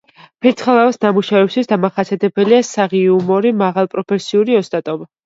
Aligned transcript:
ფირცხალავას 0.43 0.97
ნამუშევრებისათვის 1.03 1.69
დამახასიათებელია 1.71 2.63
საღი 2.71 2.97
იუმორი, 3.11 3.53
მაღალპროფესიული 3.61 4.59
ოსტატობა. 4.63 5.09